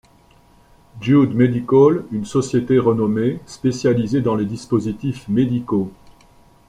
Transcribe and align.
Jude 0.99 1.35
Medical, 1.35 2.05
une 2.11 2.25
société 2.25 2.79
renommé 2.79 3.39
spécialisée 3.45 4.21
dans 4.21 4.33
les 4.33 4.45
dispositifs 4.47 5.27
médicaux. 5.27 5.91